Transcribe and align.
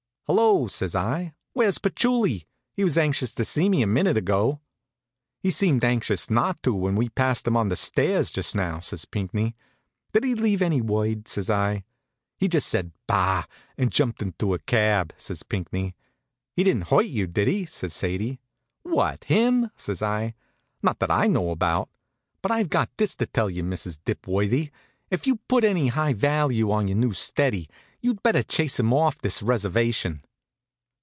"Hello!" 0.27 0.65
says 0.67 0.95
I. 0.95 1.33
"Where's 1.51 1.77
Patchouli? 1.77 2.47
He 2.71 2.85
was 2.85 2.97
anxious 2.97 3.33
to 3.35 3.43
see 3.43 3.67
me 3.67 3.81
a 3.81 3.85
minute 3.87 4.15
ago." 4.15 4.61
"He 5.41 5.51
seemed 5.51 5.83
anxious 5.83 6.29
not 6.29 6.63
to, 6.63 6.73
when 6.73 6.95
he 7.01 7.09
passed 7.09 7.49
us 7.49 7.53
on 7.53 7.67
the 7.67 7.75
stairs 7.75 8.31
just 8.31 8.55
now," 8.55 8.79
says 8.79 9.03
Pinckney. 9.03 9.57
"Did 10.13 10.23
he 10.23 10.35
leave 10.35 10.61
any 10.61 10.79
word?" 10.79 11.27
says 11.27 11.49
I. 11.49 11.83
"He 12.37 12.47
just 12.47 12.69
said 12.69 12.93
'Bah!' 13.07 13.43
and 13.77 13.91
jumped 13.91 14.21
into 14.21 14.53
a 14.53 14.59
cab," 14.59 15.13
says 15.17 15.43
Pinckney. 15.43 15.97
"He 16.55 16.63
didn't 16.63 16.87
hurt 16.87 17.07
you, 17.07 17.27
did 17.27 17.49
he?" 17.49 17.65
says 17.65 17.91
Sadie. 17.93 18.39
"What, 18.83 19.25
him?" 19.25 19.69
says 19.75 20.01
I. 20.01 20.33
"Not 20.81 20.99
that 20.99 21.11
I 21.11 21.27
know 21.27 21.49
about. 21.49 21.89
But 22.41 22.53
I've 22.53 22.69
got 22.69 22.89
this 22.95 23.15
to 23.15 23.25
tell 23.25 23.49
you, 23.49 23.63
Mrs. 23.63 23.99
Dipworthy: 24.05 24.71
if 25.09 25.27
you 25.27 25.41
put 25.49 25.65
any 25.65 25.87
high 25.87 26.13
value 26.13 26.71
on 26.71 26.87
your 26.87 26.95
new 26.95 27.11
steady, 27.11 27.67
you'd 28.03 28.23
better 28.23 28.41
chase 28.41 28.79
him 28.79 28.91
off 28.91 29.19
this 29.21 29.43
reservation." 29.43 30.23